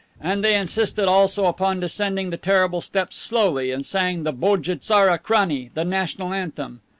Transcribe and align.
And 0.19 0.43
they 0.43 0.55
insisted 0.57 1.07
also 1.07 1.45
upon 1.45 1.79
descending 1.79 2.31
the 2.31 2.35
terrible 2.37 2.81
steps 2.81 3.15
slowly, 3.15 3.69
and 3.69 3.85
sang 3.85 4.23
the 4.23 4.33
Bodje 4.33 4.79
tsara 4.79 5.19
Krani, 5.19 5.69
the 5.75 5.85
national 5.85 6.33
anthem! 6.33 6.81